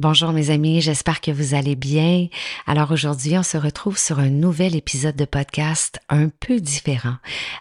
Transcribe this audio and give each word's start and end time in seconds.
Bonjour 0.00 0.32
mes 0.32 0.50
amis, 0.50 0.80
j'espère 0.80 1.20
que 1.20 1.30
vous 1.30 1.54
allez 1.54 1.76
bien. 1.76 2.26
Alors 2.66 2.90
aujourd'hui, 2.90 3.38
on 3.38 3.44
se 3.44 3.56
retrouve 3.56 3.96
sur 3.96 4.18
un 4.18 4.28
nouvel 4.28 4.74
épisode 4.74 5.14
de 5.14 5.24
podcast 5.24 6.00
un 6.08 6.30
peu 6.30 6.58
différent, 6.58 7.14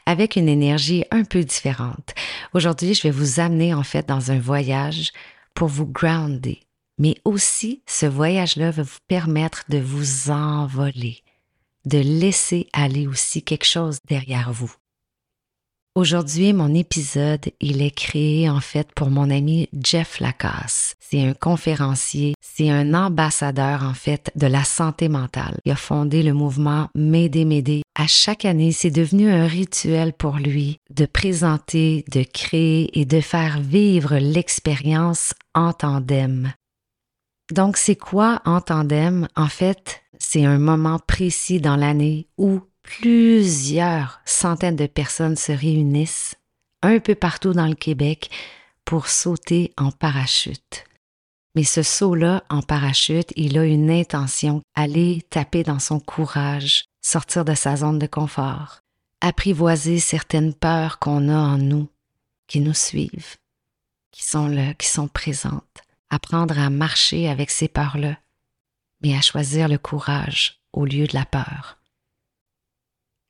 avec 0.07 0.35
une 0.35 0.49
énergie 0.49 1.05
un 1.11 1.25
peu 1.25 1.43
différente. 1.43 2.15
Aujourd'hui, 2.55 2.95
je 2.95 3.03
vais 3.03 3.11
vous 3.11 3.39
amener 3.39 3.75
en 3.75 3.83
fait 3.83 4.07
dans 4.07 4.31
un 4.31 4.39
voyage 4.39 5.11
pour 5.53 5.67
vous 5.67 5.85
grounder, 5.85 6.61
mais 6.97 7.17
aussi 7.23 7.83
ce 7.85 8.07
voyage-là 8.07 8.71
va 8.71 8.81
vous 8.81 8.97
permettre 9.07 9.65
de 9.69 9.77
vous 9.77 10.31
envoler, 10.31 11.19
de 11.85 11.99
laisser 11.99 12.67
aller 12.73 13.05
aussi 13.05 13.43
quelque 13.43 13.67
chose 13.67 13.99
derrière 14.09 14.51
vous. 14.51 14.73
Aujourd'hui, 15.95 16.53
mon 16.53 16.73
épisode, 16.73 17.51
il 17.61 17.83
est 17.83 17.95
créé 17.95 18.49
en 18.49 18.61
fait 18.61 18.91
pour 18.95 19.11
mon 19.11 19.29
ami 19.29 19.69
Jeff 19.79 20.19
Lacasse. 20.19 20.95
C'est 20.99 21.23
un 21.23 21.35
conférencier, 21.35 22.33
c'est 22.41 22.71
un 22.71 22.95
ambassadeur 22.95 23.83
en 23.83 23.93
fait 23.93 24.31
de 24.35 24.47
la 24.47 24.63
santé 24.63 25.07
mentale. 25.07 25.59
Il 25.65 25.71
a 25.71 25.75
fondé 25.75 26.23
le 26.23 26.33
mouvement 26.33 26.89
M'aider 26.95 27.45
m'aider. 27.45 27.83
À 27.93 28.07
chaque 28.07 28.43
année, 28.43 28.71
c'est 28.71 28.89
devenu 28.89 29.31
un 29.31 29.45
rituel 29.45 30.13
pour 30.13 30.37
lui 30.37 30.77
de 30.89 31.05
présenter, 31.05 32.05
de 32.11 32.23
créer 32.23 32.99
et 32.99 33.05
de 33.05 33.21
faire 33.21 33.61
vivre 33.61 34.15
l'expérience 34.17 35.35
en 35.53 35.73
tandem. 35.73 36.53
Donc, 37.51 37.77
c'est 37.77 37.97
quoi 37.97 38.41
en 38.45 38.61
tandem? 38.61 39.27
En 39.35 39.47
fait, 39.47 40.01
c'est 40.17 40.43
un 40.43 40.57
moment 40.57 40.97
précis 40.97 41.61
dans 41.61 41.75
l'année 41.75 42.29
où 42.39 42.61
plusieurs 42.83 44.21
centaines 44.25 44.75
de 44.75 44.85
personnes 44.85 45.35
se 45.35 45.51
réunissent 45.51 46.35
un 46.81 46.99
peu 46.99 47.15
partout 47.15 47.53
dans 47.53 47.67
le 47.67 47.75
Québec 47.75 48.29
pour 48.85 49.07
sauter 49.07 49.73
en 49.77 49.91
parachute. 49.91 50.85
Mais 51.55 51.63
ce 51.63 51.83
saut-là 51.83 52.43
en 52.49 52.61
parachute, 52.61 53.31
il 53.35 53.57
a 53.57 53.65
une 53.65 53.91
intention, 53.91 54.61
aller 54.75 55.23
taper 55.29 55.63
dans 55.63 55.79
son 55.79 55.99
courage, 55.99 56.85
sortir 57.01 57.45
de 57.45 57.53
sa 57.53 57.77
zone 57.77 57.99
de 57.99 58.07
confort, 58.07 58.79
apprivoiser 59.21 59.99
certaines 59.99 60.53
peurs 60.53 60.99
qu'on 60.99 61.29
a 61.29 61.37
en 61.37 61.57
nous, 61.57 61.87
qui 62.47 62.59
nous 62.59 62.73
suivent, 62.73 63.37
qui 64.11 64.23
sont 64.23 64.47
là, 64.47 64.73
qui 64.73 64.87
sont 64.87 65.07
présentes, 65.07 65.83
apprendre 66.09 66.59
à 66.59 66.69
marcher 66.69 67.29
avec 67.29 67.49
ces 67.49 67.67
peurs-là, 67.67 68.17
mais 69.01 69.15
à 69.15 69.21
choisir 69.21 69.67
le 69.67 69.77
courage 69.77 70.59
au 70.73 70.85
lieu 70.85 71.07
de 71.07 71.15
la 71.15 71.25
peur. 71.25 71.77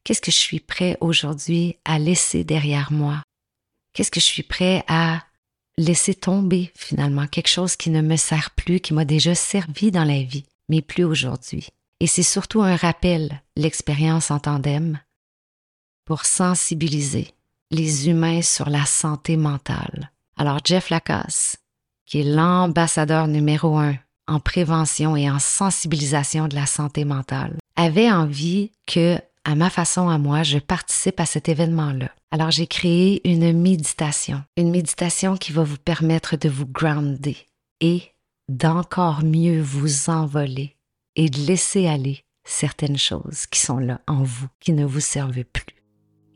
Qu'est-ce 0.04 0.22
que 0.22 0.32
je 0.32 0.38
suis 0.38 0.60
prêt 0.60 0.98
aujourd'hui 1.00 1.78
à 1.86 1.98
laisser 1.98 2.44
derrière 2.44 2.92
moi? 2.92 3.24
Qu'est-ce 3.94 4.12
que 4.12 4.20
je 4.20 4.26
suis 4.26 4.44
prêt 4.44 4.84
à 4.88 5.24
laisser 5.78 6.14
tomber 6.14 6.74
finalement? 6.76 7.26
Quelque 7.28 7.48
chose 7.48 7.78
qui 7.78 7.90
ne 7.90 8.02
me 8.02 8.18
sert 8.18 8.52
plus, 8.52 8.82
qui 8.82 8.94
m'a 8.94 9.06
déjà 9.06 9.34
servi 9.34 9.92
dans 9.92 10.04
la 10.04 10.22
vie, 10.22 10.46
mais 10.68 10.82
plus 10.82 11.06
aujourd'hui. 11.06 11.70
Et 12.02 12.08
c'est 12.08 12.22
surtout 12.24 12.62
un 12.62 12.76
rappel, 12.76 13.42
l'expérience 13.56 14.30
en 14.30 14.40
tandem, 14.40 15.00
pour 16.04 16.26
sensibiliser 16.26 17.30
les 17.72 18.10
humains 18.10 18.42
sur 18.42 18.70
la 18.70 18.86
santé 18.86 19.38
mentale. 19.38 20.12
Alors 20.36 20.60
Jeff 20.66 20.90
Lacasse, 20.90 21.56
qui 22.06 22.20
est 22.20 22.24
l'ambassadeur 22.24 23.28
numéro 23.28 23.78
un 23.78 23.96
en 24.28 24.42
prévention 24.42 25.16
et 25.16 25.30
en 25.30 25.40
sensibilisation 25.40 26.50
de 26.50 26.56
la 26.56 26.66
santé 26.66 27.06
mentale, 27.06 27.58
avait 27.78 28.12
envie 28.12 28.72
que 28.86 29.20
à 29.46 29.56
ma 29.56 29.70
façon 29.70 30.10
à 30.10 30.18
moi, 30.18 30.44
je 30.44 30.58
participe 30.58 31.20
à 31.20 31.26
cet 31.26 31.50
événement-là. 31.50 32.10
Alors 32.32 32.52
j'ai 32.52 32.68
créé 32.68 33.22
une 33.30 33.52
méditation, 33.54 34.42
une 34.58 34.72
méditation 34.72 35.36
qui 35.36 35.52
va 35.52 35.64
vous 35.64 35.78
permettre 35.78 36.38
de 36.38 36.50
vous 36.50 36.66
grounder 36.66 37.38
et 37.82 38.04
d'encore 38.50 39.24
mieux 39.24 39.62
vous 39.62 40.10
envoler 40.10 40.76
et 41.16 41.30
de 41.30 41.40
laisser 41.40 41.88
aller 41.88 42.24
certaines 42.46 42.98
choses 42.98 43.46
qui 43.46 43.60
sont 43.60 43.78
là 43.78 44.02
en 44.08 44.24
vous, 44.24 44.48
qui 44.60 44.74
ne 44.74 44.86
vous 44.86 45.00
servent 45.00 45.44
plus. 45.44 45.66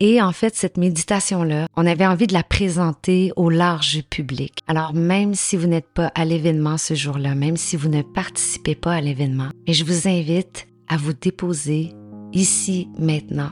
Et 0.00 0.22
en 0.22 0.30
fait, 0.30 0.54
cette 0.54 0.76
méditation-là, 0.76 1.66
on 1.76 1.84
avait 1.84 2.06
envie 2.06 2.28
de 2.28 2.32
la 2.32 2.44
présenter 2.44 3.32
au 3.34 3.50
large 3.50 4.02
public. 4.08 4.60
Alors 4.68 4.94
même 4.94 5.34
si 5.34 5.56
vous 5.56 5.66
n'êtes 5.66 5.92
pas 5.92 6.12
à 6.14 6.24
l'événement 6.24 6.78
ce 6.78 6.94
jour-là, 6.94 7.34
même 7.34 7.56
si 7.56 7.76
vous 7.76 7.88
ne 7.88 8.02
participez 8.02 8.76
pas 8.76 8.94
à 8.94 9.00
l'événement, 9.00 9.48
je 9.66 9.84
vous 9.84 10.06
invite 10.06 10.68
à 10.86 10.96
vous 10.96 11.12
déposer 11.12 11.92
ici, 12.32 12.88
maintenant, 12.98 13.50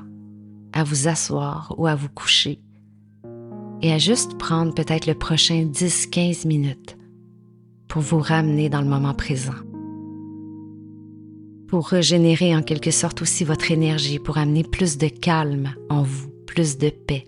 à 0.72 0.84
vous 0.84 1.09
asseoir 1.09 1.75
ou 1.78 1.87
à 1.87 1.94
vous 1.94 2.09
coucher 2.09 2.60
et 3.82 3.92
à 3.92 3.98
juste 3.98 4.38
prendre 4.38 4.75
peut-être 4.75 5.06
le 5.06 5.14
prochain 5.14 5.64
10-15 5.64 6.47
minutes 6.47 6.97
pour 7.88 8.03
vous 8.03 8.19
ramener 8.19 8.69
dans 8.69 8.82
le 8.82 8.88
moment 8.88 9.14
présent, 9.14 9.54
pour 11.69 11.88
régénérer 11.88 12.54
en 12.54 12.62
quelque 12.62 12.91
sorte 12.91 13.22
aussi 13.22 13.44
votre 13.44 13.70
énergie, 13.70 14.19
pour 14.19 14.38
amener 14.38 14.64
plus 14.64 14.98
de 14.98 15.08
calme 15.08 15.70
en 15.88 16.03
vous, 16.03 16.28
plus 16.47 16.78
de 16.78 16.91
paix. 16.91 17.25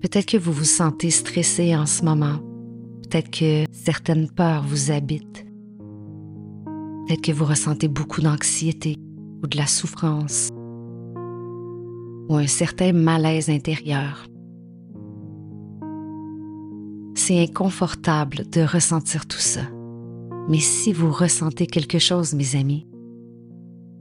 Peut-être 0.00 0.26
que 0.26 0.36
vous 0.36 0.52
vous 0.52 0.64
sentez 0.64 1.10
stressé 1.10 1.76
en 1.76 1.86
ce 1.86 2.04
moment, 2.04 2.38
peut-être 3.04 3.30
que 3.30 3.64
certaines 3.72 4.30
peurs 4.30 4.64
vous 4.64 4.90
habitent. 4.90 5.45
Peut-être 7.06 7.22
que 7.22 7.32
vous 7.32 7.44
ressentez 7.44 7.86
beaucoup 7.86 8.20
d'anxiété 8.20 8.96
ou 9.40 9.46
de 9.46 9.56
la 9.56 9.66
souffrance 9.66 10.48
ou 12.28 12.34
un 12.34 12.48
certain 12.48 12.92
malaise 12.92 13.48
intérieur. 13.48 14.26
C'est 17.14 17.40
inconfortable 17.40 18.48
de 18.50 18.62
ressentir 18.62 19.26
tout 19.26 19.38
ça. 19.38 19.60
Mais 20.48 20.58
si 20.58 20.92
vous 20.92 21.12
ressentez 21.12 21.68
quelque 21.68 22.00
chose, 22.00 22.34
mes 22.34 22.56
amis, 22.56 22.88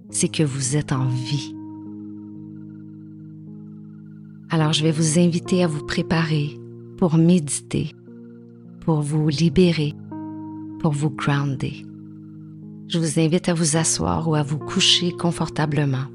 c'est 0.09 0.27
que 0.27 0.41
vous 0.41 0.75
êtes 0.75 0.91
en 0.91 1.07
vie. 1.07 1.55
Alors 4.49 4.73
je 4.73 4.81
vais 4.83 4.91
vous 4.91 5.19
inviter 5.19 5.63
à 5.63 5.67
vous 5.67 5.85
préparer 5.85 6.59
pour 6.97 7.17
méditer, 7.17 7.91
pour 8.81 9.01
vous 9.01 9.29
libérer, 9.29 9.93
pour 10.79 10.91
vous 10.91 11.11
grounder 11.11 11.85
je 12.87 12.99
vous 12.99 13.19
invite 13.19 13.49
à 13.49 13.53
vous 13.53 13.77
asseoir 13.77 14.27
ou 14.27 14.35
à 14.35 14.43
vous 14.43 14.59
coucher 14.59 15.11
confortablement, 15.11 16.05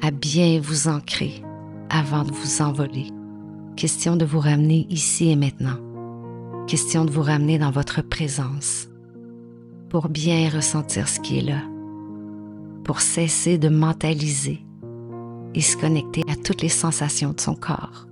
à 0.00 0.10
bien 0.10 0.60
vous 0.60 0.88
ancrer 0.88 1.42
avant 1.88 2.24
de 2.24 2.32
vous 2.32 2.62
envoler. 2.62 3.06
Question 3.76 4.16
de 4.16 4.24
vous 4.24 4.40
ramener 4.40 4.86
ici 4.90 5.30
et 5.30 5.36
maintenant. 5.36 5.78
Question 6.66 7.04
de 7.04 7.10
vous 7.10 7.22
ramener 7.22 7.58
dans 7.58 7.70
votre 7.70 8.02
présence 8.02 8.88
pour 9.88 10.08
bien 10.08 10.48
ressentir 10.48 11.08
ce 11.08 11.20
qui 11.20 11.38
est 11.38 11.42
là, 11.42 11.62
pour 12.84 13.00
cesser 13.00 13.58
de 13.58 13.68
mentaliser 13.68 14.64
et 15.54 15.60
se 15.60 15.76
connecter 15.76 16.22
à 16.30 16.36
toutes 16.36 16.62
les 16.62 16.68
sensations 16.68 17.32
de 17.32 17.40
son 17.40 17.54
corps. 17.54 18.06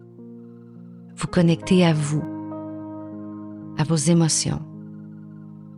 Vous 1.16 1.26
connecter 1.26 1.84
à 1.84 1.92
vous, 1.92 2.22
à 3.76 3.84
vos 3.84 3.96
émotions, 3.96 4.60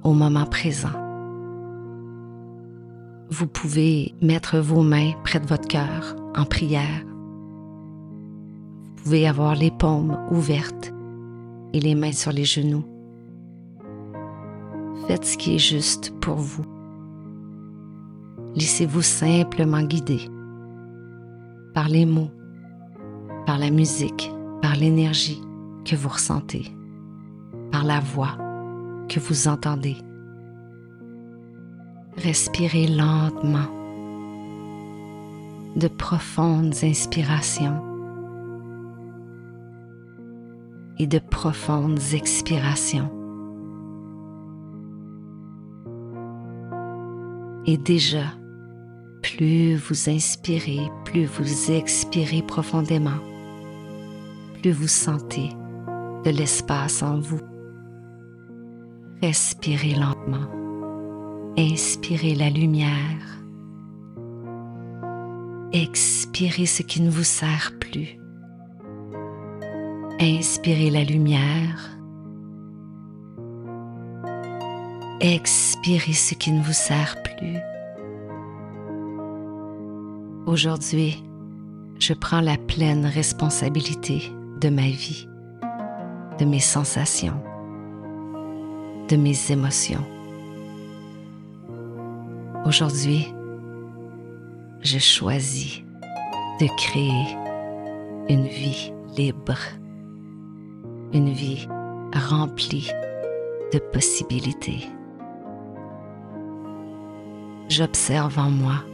au 0.03 0.13
moment 0.13 0.47
présent 0.47 1.02
vous 3.33 3.47
pouvez 3.47 4.15
mettre 4.21 4.59
vos 4.59 4.83
mains 4.83 5.13
près 5.25 5.41
de 5.41 5.47
votre 5.47 5.67
cœur 5.67 6.15
en 6.37 6.45
prière. 6.45 7.03
Vous 8.85 9.03
pouvez 9.05 9.27
avoir 9.27 9.55
les 9.55 9.71
paumes 9.71 10.19
ouvertes 10.31 10.93
et 11.73 11.81
les 11.81 11.95
mains 11.95 12.13
sur 12.13 12.31
les 12.31 12.45
genoux. 12.45 12.85
Faites 15.07 15.25
ce 15.25 15.39
qui 15.39 15.55
est 15.55 15.59
juste 15.59 16.13
pour 16.21 16.37
vous. 16.37 16.67
Laissez-vous 18.55 19.01
simplement 19.01 19.83
guider 19.83 20.29
par 21.73 21.89
les 21.89 22.05
mots, 22.05 22.31
par 23.47 23.59
la 23.59 23.71
musique, 23.71 24.31
par 24.61 24.77
l'énergie 24.77 25.41
que 25.87 25.97
vous 25.97 26.11
ressentez, 26.11 26.67
par 27.71 27.85
la 27.85 27.99
voix 27.99 28.37
que 29.09 29.19
vous 29.21 29.49
entendez. 29.49 29.97
Respirez 32.17 32.87
lentement 32.87 33.69
de 35.77 35.89
profondes 35.89 36.75
inspirations 36.83 37.83
et 40.99 41.07
de 41.07 41.19
profondes 41.19 42.01
expirations. 42.13 43.11
Et 47.65 47.79
déjà, 47.79 48.25
plus 49.23 49.77
vous 49.77 50.11
inspirez, 50.11 50.91
plus 51.05 51.25
vous 51.25 51.71
expirez 51.71 52.43
profondément, 52.43 53.21
plus 54.61 54.73
vous 54.73 54.89
sentez 54.89 55.49
de 56.25 56.31
l'espace 56.31 57.03
en 57.03 57.21
vous. 57.21 57.41
Respirez 59.23 59.95
lentement. 59.95 60.62
Inspirez 61.59 62.35
la 62.35 62.51
lumière. 62.51 63.43
Expirez 65.73 66.67
ce 66.67 66.83
qui 66.83 67.01
ne 67.03 67.11
vous 67.11 67.25
sert 67.25 67.73
plus. 67.81 68.19
Inspirez 70.21 70.91
la 70.91 71.05
lumière. 71.05 71.93
expirez 75.23 76.13
ce 76.13 76.35
qui 76.35 76.51
ne 76.51 76.63
vous 76.63 76.73
sert 76.73 77.17
plus. 77.23 77.59
Aujourd'hui, 80.47 81.23
je 81.99 82.13
prends 82.13 82.41
la 82.41 82.57
pleine 82.57 83.07
responsabilité 83.07 84.23
de 84.61 84.69
ma 84.69 84.83
vie, 84.83 85.29
de 86.41 86.45
mes 86.45 86.61
sensations, 86.61 87.41
de 89.09 89.17
mes 89.17 89.53
émotions. 89.53 90.05
Aujourd'hui, 92.65 93.35
je 94.83 94.99
choisis 94.99 95.83
de 96.61 96.69
créer 96.77 97.37
une 98.29 98.47
vie 98.47 98.93
libre, 99.17 99.59
une 101.13 101.31
vie 101.31 101.67
remplie 102.15 102.89
de 103.73 103.81
possibilités. 103.93 104.87
J'observe 107.69 108.39
en 108.39 108.51
moi 108.51 108.85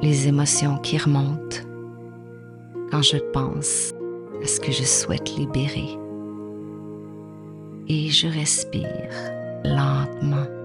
les 0.00 0.26
émotions 0.26 0.78
qui 0.78 0.96
remontent 0.96 1.58
quand 2.90 3.02
je 3.02 3.18
pense 3.34 3.92
à 4.42 4.46
ce 4.46 4.58
que 4.58 4.72
je 4.72 4.84
souhaite 4.84 5.36
libérer. 5.36 5.98
Et 7.88 8.08
je 8.08 8.26
respire 8.26 9.12
lentement. 9.64 10.61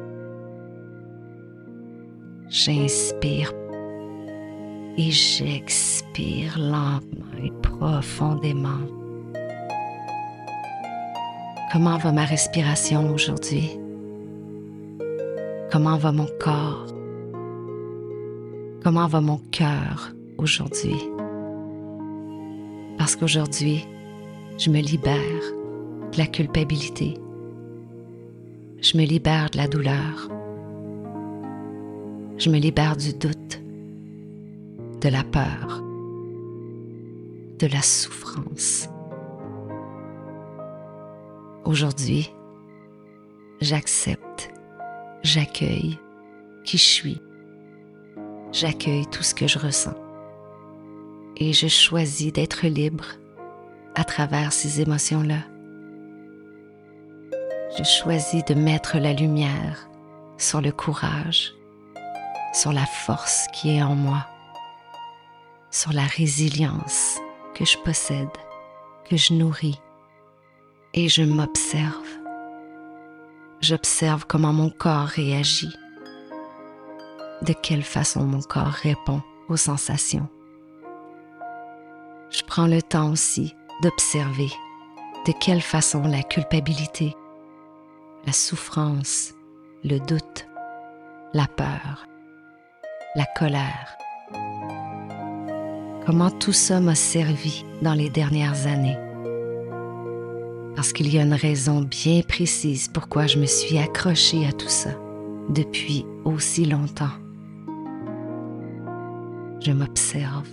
J'inspire 2.49 3.51
et 4.97 5.11
j'expire 5.11 6.57
lentement 6.57 7.25
et 7.43 7.51
profondément. 7.61 8.79
Comment 11.73 11.97
va 11.97 12.13
ma 12.13 12.23
respiration 12.23 13.13
aujourd'hui? 13.13 13.77
Comment 15.71 15.97
va 15.97 16.13
mon 16.13 16.27
corps? 16.39 16.87
Comment 18.81 19.07
va 19.07 19.19
mon 19.19 19.41
cœur 19.51 20.13
aujourd'hui? 20.37 20.95
Parce 22.97 23.17
qu'aujourd'hui, 23.17 23.85
je 24.57 24.69
me 24.69 24.79
libère 24.79 25.43
de 26.13 26.17
la 26.17 26.27
culpabilité. 26.27 27.15
Je 28.81 28.97
me 28.97 29.03
libère 29.03 29.49
de 29.49 29.57
la 29.57 29.67
douleur. 29.67 30.36
Je 32.37 32.49
me 32.49 32.57
libère 32.57 32.95
du 32.95 33.13
doute, 33.13 33.61
de 35.01 35.09
la 35.09 35.23
peur, 35.23 35.83
de 37.59 37.67
la 37.67 37.81
souffrance. 37.81 38.89
Aujourd'hui, 41.65 42.31
j'accepte, 43.61 44.51
j'accueille 45.23 45.97
qui 46.63 46.77
je 46.77 46.83
suis 46.83 47.21
j'accueille 48.51 49.05
tout 49.07 49.23
ce 49.23 49.35
que 49.35 49.47
je 49.47 49.59
ressens 49.59 49.95
et 51.37 51.53
je 51.53 51.67
choisis 51.67 52.33
d'être 52.33 52.65
libre 52.65 53.05
à 53.95 54.03
travers 54.03 54.51
ces 54.53 54.81
émotions-là. 54.81 55.43
Je 57.77 57.83
choisis 57.83 58.43
de 58.45 58.55
mettre 58.55 58.97
la 58.97 59.13
lumière 59.13 59.89
sur 60.37 60.61
le 60.61 60.71
courage, 60.71 61.53
sur 62.57 62.73
la 62.73 62.87
force 62.87 63.45
qui 63.53 63.77
est 63.77 63.83
en 63.83 63.93
moi, 63.93 64.25
sur 65.69 65.93
la 65.93 66.05
résilience 66.05 67.19
que 67.53 67.63
je 67.65 67.77
possède, 67.77 68.35
que 69.07 69.15
je 69.15 69.33
nourris, 69.33 69.79
et 70.95 71.07
je 71.07 71.21
m'observe. 71.21 72.07
J'observe 73.61 74.25
comment 74.25 74.53
mon 74.53 74.71
corps 74.71 75.05
réagit 75.05 75.71
de 77.43 77.53
quelle 77.53 77.83
façon 77.83 78.23
mon 78.23 78.41
corps 78.41 78.73
répond 78.81 79.21
aux 79.49 79.57
sensations. 79.57 80.27
Je 82.31 82.41
prends 82.41 82.65
le 82.65 82.81
temps 82.81 83.11
aussi 83.11 83.55
d'observer 83.83 84.49
de 85.27 85.33
quelle 85.39 85.61
façon 85.61 86.01
la 86.07 86.23
culpabilité, 86.23 87.15
la 88.25 88.33
souffrance, 88.33 89.35
le 89.83 89.99
doute, 89.99 90.47
la 91.33 91.45
peur, 91.45 92.07
la 93.17 93.25
colère, 93.25 93.97
comment 96.05 96.29
tout 96.29 96.53
ça 96.53 96.79
m'a 96.79 96.95
servi 96.95 97.65
dans 97.81 97.95
les 97.95 98.09
dernières 98.09 98.67
années. 98.67 98.97
Parce 100.75 100.93
qu'il 100.93 101.11
y 101.13 101.17
a 101.17 101.23
une 101.23 101.33
raison 101.33 101.81
bien 101.81 102.21
précise 102.21 102.87
pourquoi 102.87 103.27
je 103.27 103.39
me 103.39 103.47
suis 103.47 103.79
accrochée 103.79 104.45
à 104.47 104.53
tout 104.53 104.69
ça 104.69 104.91
depuis 105.49 106.05
aussi 106.23 106.65
longtemps 106.65 107.11
je 109.59 109.71
m'observe. 109.71 110.47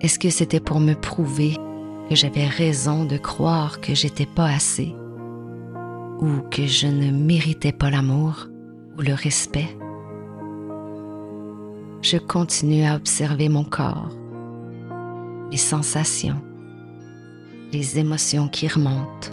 Est-ce 0.00 0.18
que 0.18 0.30
c'était 0.30 0.60
pour 0.60 0.80
me 0.80 0.94
prouver 0.94 1.56
que 2.08 2.14
j'avais 2.16 2.46
raison 2.46 3.04
de 3.04 3.16
croire 3.16 3.80
que 3.80 3.94
j'étais 3.94 4.26
pas 4.26 4.48
assez 4.48 4.94
ou 6.18 6.40
que 6.50 6.66
je 6.66 6.88
ne 6.88 7.10
méritais 7.12 7.72
pas 7.72 7.90
l'amour 7.90 8.48
ou 8.98 9.02
le 9.02 9.14
respect? 9.14 9.68
Je 12.02 12.16
continue 12.16 12.84
à 12.84 12.96
observer 12.96 13.48
mon 13.48 13.64
corps, 13.64 14.10
les 15.50 15.56
sensations, 15.56 16.40
les 17.72 17.98
émotions 17.98 18.48
qui 18.48 18.68
remontent. 18.68 19.28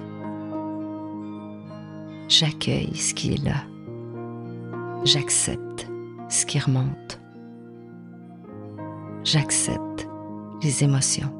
J'accueille 2.27 2.95
ce 2.95 3.13
qui 3.13 3.33
est 3.33 3.43
là. 3.43 3.63
J'accepte 5.05 5.89
ce 6.29 6.45
qui 6.45 6.59
remonte 6.59 7.21
j'accepte 9.27 10.07
les 10.63 10.83
émotions. 10.83 11.31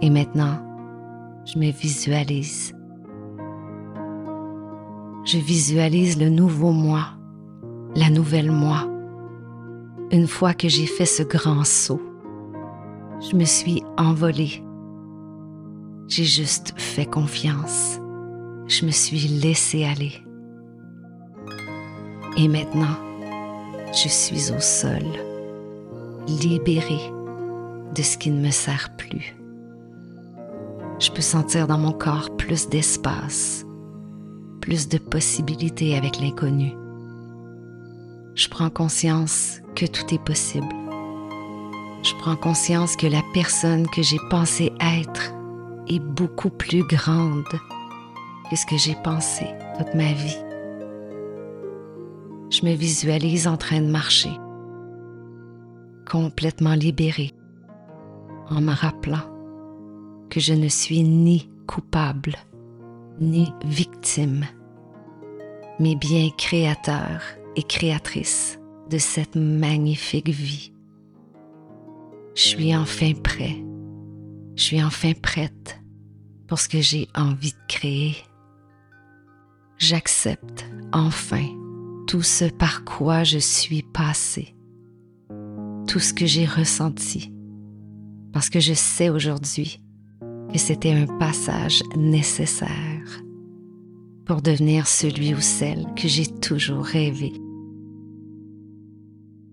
Et 0.00 0.08
maintenant, 0.08 0.58
je 1.44 1.58
me 1.58 1.70
visualise. 1.70 2.74
Je 5.24 5.38
visualise 5.38 6.18
le 6.18 6.30
nouveau 6.30 6.72
moi, 6.72 7.04
la 7.94 8.10
nouvelle 8.10 8.50
moi. 8.50 8.88
Une 10.10 10.26
fois 10.26 10.54
que 10.54 10.68
j'ai 10.68 10.86
fait 10.86 11.06
ce 11.06 11.22
grand 11.22 11.64
saut, 11.64 12.02
je 13.20 13.36
me 13.36 13.44
suis 13.44 13.82
envolée. 13.96 14.62
J'ai 16.08 16.24
juste 16.24 16.74
fait 16.76 17.06
confiance. 17.06 17.98
Je 18.66 18.84
me 18.86 18.90
suis 18.90 19.28
laissée 19.28 19.84
aller. 19.84 20.12
Et 22.36 22.48
maintenant, 22.48 22.96
je 23.92 24.08
suis 24.08 24.52
au 24.52 24.60
sol, 24.60 25.04
libérée 26.26 27.12
de 27.94 28.02
ce 28.02 28.16
qui 28.16 28.30
ne 28.30 28.40
me 28.40 28.50
sert 28.50 28.90
plus. 28.96 29.36
Je 30.98 31.10
peux 31.10 31.22
sentir 31.22 31.66
dans 31.66 31.78
mon 31.78 31.92
corps 31.92 32.34
plus 32.36 32.68
d'espace, 32.68 33.66
plus 34.60 34.88
de 34.88 34.98
possibilités 34.98 35.96
avec 35.96 36.20
l'inconnu. 36.20 36.72
Je 38.34 38.48
prends 38.48 38.70
conscience 38.70 39.60
que 39.74 39.86
tout 39.86 40.14
est 40.14 40.22
possible. 40.24 40.74
Je 42.02 42.14
prends 42.18 42.36
conscience 42.36 42.96
que 42.96 43.06
la 43.06 43.22
personne 43.34 43.86
que 43.88 44.02
j'ai 44.02 44.18
pensé 44.30 44.72
être 44.80 45.32
est 45.88 46.00
beaucoup 46.00 46.50
plus 46.50 46.84
grande 46.84 47.44
que 48.50 48.56
ce 48.56 48.66
que 48.66 48.76
j'ai 48.76 48.96
pensé 49.02 49.46
toute 49.78 49.94
ma 49.94 50.12
vie 50.12 50.38
je 52.52 52.66
me 52.66 52.74
visualise 52.74 53.48
en 53.48 53.56
train 53.56 53.80
de 53.80 53.86
marcher, 53.86 54.30
complètement 56.08 56.74
libérée, 56.74 57.32
en 58.50 58.60
me 58.60 58.74
rappelant 58.74 59.24
que 60.28 60.38
je 60.38 60.52
ne 60.52 60.68
suis 60.68 61.02
ni 61.02 61.50
coupable, 61.66 62.36
ni 63.18 63.50
victime, 63.64 64.44
mais 65.80 65.96
bien 65.96 66.28
créateur 66.36 67.22
et 67.56 67.62
créatrice 67.62 68.58
de 68.90 68.98
cette 68.98 69.36
magnifique 69.36 70.28
vie. 70.28 70.72
Je 72.34 72.42
suis 72.42 72.76
enfin 72.76 73.12
prêt, 73.12 73.62
je 74.56 74.62
suis 74.62 74.82
enfin 74.82 75.12
prête 75.12 75.80
pour 76.46 76.58
ce 76.58 76.68
que 76.68 76.80
j'ai 76.80 77.08
envie 77.14 77.52
de 77.52 77.66
créer. 77.68 78.16
J'accepte 79.78 80.66
enfin 80.92 81.44
tout 82.06 82.22
ce 82.22 82.46
par 82.46 82.84
quoi 82.84 83.24
je 83.24 83.38
suis 83.38 83.82
passé, 83.82 84.54
tout 85.88 85.98
ce 85.98 86.12
que 86.12 86.26
j'ai 86.26 86.46
ressenti, 86.46 87.32
parce 88.32 88.50
que 88.50 88.60
je 88.60 88.74
sais 88.74 89.08
aujourd'hui 89.08 89.80
que 90.52 90.58
c'était 90.58 90.92
un 90.92 91.06
passage 91.18 91.82
nécessaire 91.96 93.22
pour 94.26 94.42
devenir 94.42 94.86
celui 94.86 95.34
ou 95.34 95.40
celle 95.40 95.86
que 95.96 96.08
j'ai 96.08 96.26
toujours 96.26 96.84
rêvé, 96.84 97.32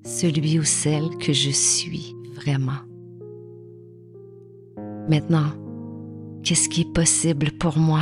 celui 0.09 0.57
ou 0.59 0.63
celle 0.63 1.09
que 1.17 1.33
je 1.33 1.51
suis 1.51 2.15
vraiment. 2.33 2.81
Maintenant, 5.07 5.51
qu'est-ce 6.43 6.67
qui 6.67 6.81
est 6.81 6.93
possible 6.93 7.51
pour 7.59 7.77
moi 7.77 8.01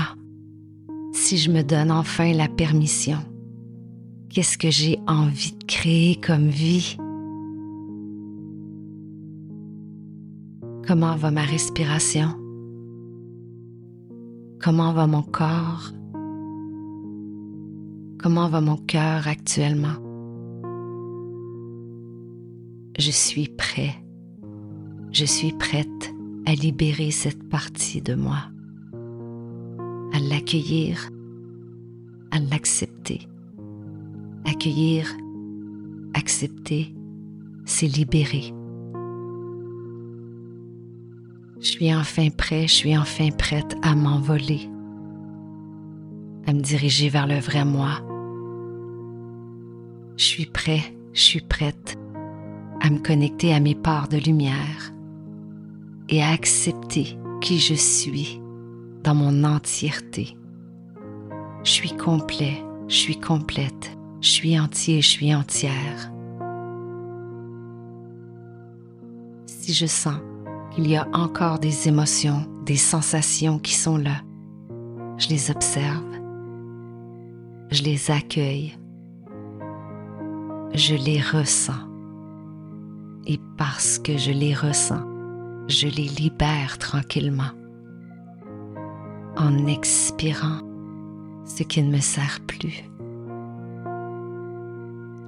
si 1.14 1.38
je 1.38 1.52
me 1.52 1.64
donne 1.64 1.92
enfin 1.92 2.34
la 2.34 2.48
permission? 2.48 3.18
Qu'est-ce 4.30 4.58
que 4.58 4.72
j'ai 4.72 5.00
envie 5.08 5.52
de 5.52 5.66
créer 5.66 6.16
comme 6.16 6.48
vie? 6.48 6.98
Comment 10.88 11.16
va 11.18 11.32
ma 11.32 11.42
respiration? 11.42 12.30
Comment 14.62 14.94
va 14.94 15.08
mon 15.08 15.24
corps? 15.24 15.92
Comment 18.18 18.48
va 18.48 18.62
mon 18.62 18.78
cœur 18.78 19.28
actuellement? 19.28 20.07
Je 22.98 23.12
suis 23.12 23.48
prêt. 23.48 23.94
Je 25.12 25.24
suis 25.24 25.51
prête 25.51 26.16
à 26.48 26.56
libérer 26.56 27.12
cette 27.12 27.48
partie 27.48 28.01
de 28.01 28.16
moi, 28.16 28.50
à 30.13 30.20
l'accueillir, 30.20 31.08
à 32.32 32.39
l'accepter. 32.39 33.27
Accueillir, 34.46 35.16
accepter, 36.16 36.96
c'est 37.66 37.86
libérer. 37.86 38.51
Je 41.60 41.68
suis 41.68 41.94
enfin 41.94 42.30
prêt, 42.30 42.63
je 42.63 42.74
suis 42.74 42.98
enfin 42.98 43.30
prête 43.30 43.75
à 43.84 43.94
m'envoler, 43.94 44.62
à 46.48 46.54
me 46.54 46.62
diriger 46.62 47.10
vers 47.10 47.27
le 47.27 47.38
vrai 47.38 47.63
moi. 47.63 48.01
Je 50.18 50.24
suis 50.24 50.48
prêt, 50.48 50.82
je 51.13 51.22
suis 51.22 51.42
prête 51.42 51.96
à 52.81 52.89
me 52.89 53.00
connecter 53.00 53.53
à 53.53 53.60
mes 53.60 53.75
parts 53.75 54.07
de 54.07 54.17
lumière 54.17 54.93
et 56.10 56.22
à 56.22 56.29
accepter 56.29 57.17
qui 57.41 57.60
je 57.60 57.74
suis 57.74 58.41
dans 59.03 59.15
mon 59.15 59.43
entièreté. 59.43 60.38
Je 61.63 61.72
suis 61.72 61.96
complet, 61.96 62.63
je 62.88 62.96
suis 62.96 63.19
complète, 63.19 63.98
je 64.22 64.29
suis 64.29 64.60
entier, 64.60 65.01
je 65.01 65.10
suis 65.10 65.34
entière. 65.34 66.12
Si 69.46 69.74
je 69.74 69.86
sens 69.86 70.19
qu'il 70.72 70.88
y 70.88 70.96
a 70.96 71.07
encore 71.13 71.60
des 71.60 71.88
émotions, 71.88 72.46
des 72.65 72.77
sensations 72.77 73.60
qui 73.60 73.75
sont 73.75 73.98
là, 73.98 74.22
je 75.17 75.29
les 75.29 75.51
observe, 75.51 76.05
je 77.72 77.84
les 77.84 78.12
accueille, 78.12 78.77
je 80.74 80.96
les 80.96 81.19
ressens. 81.19 81.87
Et 83.29 83.41
parce 83.57 84.00
que 84.00 84.15
je 84.17 84.31
les 84.31 84.53
ressens, 84.53 85.03
je 85.67 85.88
les 85.88 86.07
libère 86.07 86.77
tranquillement. 86.77 87.51
En 89.36 89.67
expirant 89.67 90.62
ce 91.43 91.63
qui 91.63 91.84
ne 91.84 91.91
me 91.91 92.00
sert 92.00 92.39
plus. 92.48 92.86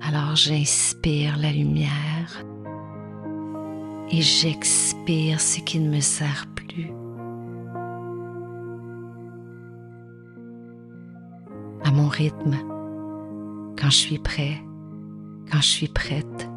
Alors 0.02 0.38
j'inspire 0.38 1.38
la 1.38 1.52
lumière. 1.52 2.46
Et 4.12 4.22
j'expire 4.22 5.42
ce 5.42 5.60
qui 5.60 5.80
ne 5.80 5.94
me 5.94 6.00
sert 6.00 6.48
plus. 6.56 6.90
À 11.84 11.92
mon 11.92 12.08
rythme, 12.08 12.56
quand 13.78 13.90
je 13.90 13.98
suis 13.98 14.20
prêt, 14.20 14.64
quand 15.52 15.60
je 15.60 15.68
suis 15.68 15.88
prête, 15.90 16.50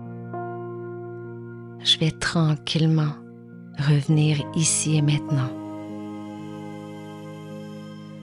je 1.84 1.98
vais 1.98 2.10
tranquillement 2.10 3.14
revenir 3.78 4.40
ici 4.54 4.96
et 4.96 5.02
maintenant 5.02 5.50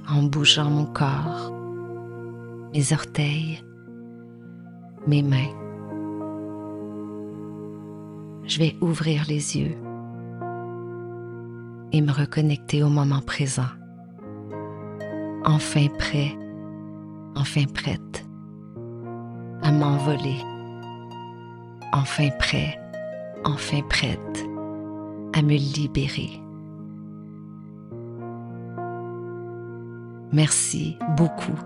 en 0.09 0.23
bougeant 0.23 0.69
mon 0.69 0.85
corps, 0.85 1.53
mes 2.73 2.93
orteils, 2.93 3.63
mes 5.07 5.21
mains. 5.21 5.53
Je 8.45 8.59
vais 8.59 8.75
ouvrir 8.81 9.23
les 9.27 9.57
yeux 9.57 9.77
et 11.91 12.01
me 12.01 12.11
reconnecter 12.11 12.81
au 12.81 12.89
moment 12.89 13.21
présent. 13.21 13.69
Enfin 15.45 15.87
prêt, 15.97 16.35
enfin 17.35 17.65
prête 17.73 18.25
à 19.61 19.71
m'envoler. 19.71 20.37
Enfin 21.93 22.29
prêt, 22.39 22.79
enfin 23.49 23.81
prête 23.89 24.45
à 25.33 25.41
me 25.41 25.53
libérer. 25.53 26.41
Merci 30.31 30.97
beaucoup 31.17 31.57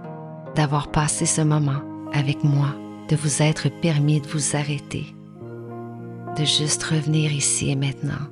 d'avoir 0.56 0.90
passé 0.90 1.26
ce 1.26 1.42
moment 1.42 1.82
avec 2.14 2.44
moi, 2.44 2.70
de 3.10 3.16
vous 3.16 3.42
être 3.42 3.70
permis 3.82 4.22
de 4.22 4.28
vous 4.28 4.56
arrêter, 4.56 5.06
de 6.38 6.46
juste 6.46 6.84
revenir 6.84 7.32
ici 7.34 7.72
et 7.72 7.76
maintenant. 7.76 8.28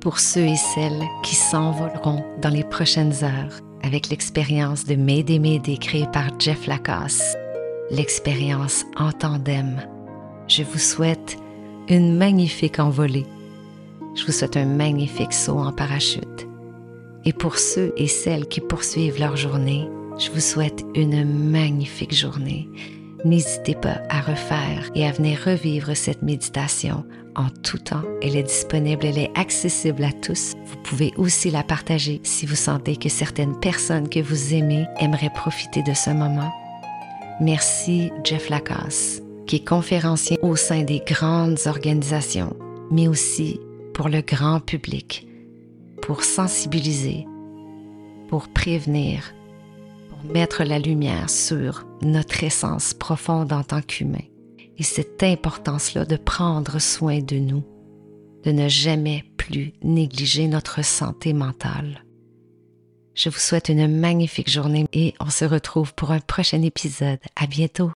Pour 0.00 0.18
ceux 0.18 0.46
et 0.46 0.56
celles 0.56 1.02
qui 1.22 1.36
s'envoleront 1.36 2.24
dans 2.40 2.48
les 2.48 2.64
prochaines 2.64 3.22
heures 3.22 3.60
avec 3.84 4.08
l'expérience 4.08 4.84
de 4.84 4.96
M'aider 4.96 5.38
M'aider 5.38 5.76
créée 5.76 6.08
par 6.12 6.30
Jeff 6.40 6.66
Lacasse, 6.66 7.36
l'expérience 7.90 8.84
en 8.96 9.12
tandem, 9.12 9.82
je 10.48 10.64
vous 10.64 10.78
souhaite 10.78 11.36
une 11.88 12.16
magnifique 12.16 12.78
envolée. 12.78 13.26
Je 14.14 14.24
vous 14.26 14.32
souhaite 14.32 14.56
un 14.56 14.66
magnifique 14.66 15.32
saut 15.32 15.58
en 15.58 15.72
parachute. 15.72 16.48
Et 17.24 17.32
pour 17.32 17.58
ceux 17.58 17.92
et 17.96 18.08
celles 18.08 18.46
qui 18.46 18.60
poursuivent 18.60 19.18
leur 19.18 19.36
journée, 19.36 19.88
je 20.18 20.30
vous 20.30 20.40
souhaite 20.40 20.84
une 20.94 21.24
magnifique 21.24 22.14
journée. 22.14 22.68
N'hésitez 23.24 23.74
pas 23.74 24.02
à 24.08 24.20
refaire 24.20 24.90
et 24.94 25.06
à 25.06 25.12
venir 25.12 25.38
revivre 25.44 25.96
cette 25.96 26.22
méditation 26.22 27.04
en 27.36 27.48
tout 27.62 27.78
temps. 27.78 28.02
Elle 28.20 28.36
est 28.36 28.42
disponible, 28.42 29.06
elle 29.06 29.18
est 29.18 29.38
accessible 29.38 30.04
à 30.04 30.12
tous. 30.12 30.54
Vous 30.66 30.76
pouvez 30.82 31.12
aussi 31.16 31.50
la 31.50 31.62
partager 31.62 32.20
si 32.24 32.46
vous 32.46 32.56
sentez 32.56 32.96
que 32.96 33.08
certaines 33.08 33.58
personnes 33.60 34.08
que 34.08 34.20
vous 34.20 34.54
aimez 34.54 34.86
aimeraient 34.98 35.32
profiter 35.32 35.82
de 35.82 35.94
ce 35.94 36.10
moment. 36.10 36.52
Merci 37.40 38.10
Jeff 38.24 38.50
Lacasse, 38.50 39.21
qui 39.46 39.56
est 39.56 39.66
conférencier 39.66 40.38
au 40.42 40.56
sein 40.56 40.82
des 40.82 41.00
grandes 41.00 41.58
organisations, 41.66 42.56
mais 42.90 43.08
aussi 43.08 43.60
pour 43.94 44.08
le 44.08 44.20
grand 44.22 44.60
public 44.60 45.26
pour 46.02 46.24
sensibiliser, 46.24 47.26
pour 48.28 48.48
prévenir, 48.48 49.32
pour 50.10 50.30
mettre 50.30 50.64
la 50.64 50.78
lumière 50.78 51.30
sur 51.30 51.86
notre 52.02 52.44
essence 52.44 52.92
profonde 52.92 53.52
en 53.52 53.62
tant 53.62 53.80
qu'humain 53.80 54.24
et 54.76 54.82
cette 54.82 55.22
importance-là 55.22 56.04
de 56.04 56.16
prendre 56.16 56.80
soin 56.80 57.20
de 57.20 57.36
nous, 57.36 57.62
de 58.42 58.50
ne 58.50 58.68
jamais 58.68 59.24
plus 59.36 59.72
négliger 59.82 60.48
notre 60.48 60.84
santé 60.84 61.32
mentale. 61.32 62.04
Je 63.14 63.28
vous 63.28 63.38
souhaite 63.38 63.68
une 63.68 64.00
magnifique 64.00 64.50
journée 64.50 64.86
et 64.92 65.14
on 65.20 65.30
se 65.30 65.44
retrouve 65.44 65.94
pour 65.94 66.10
un 66.10 66.20
prochain 66.20 66.62
épisode. 66.62 67.20
À 67.36 67.46
bientôt! 67.46 67.92